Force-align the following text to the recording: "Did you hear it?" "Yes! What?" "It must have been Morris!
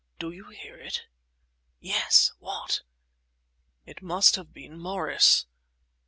"Did 0.17 0.33
you 0.33 0.49
hear 0.49 0.77
it?" 0.77 1.05
"Yes! 1.79 2.31
What?" 2.39 2.81
"It 3.85 4.01
must 4.01 4.35
have 4.35 4.51
been 4.51 4.75
Morris! 4.79 5.45